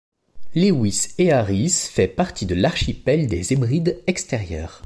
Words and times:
Lewis 0.55 1.09
et 1.19 1.31
Harris 1.31 1.87
fait 1.91 2.07
partie 2.07 2.47
de 2.47 2.55
l'archipel 2.55 3.27
des 3.27 3.53
Hébrides 3.53 4.01
extérieures. 4.07 4.79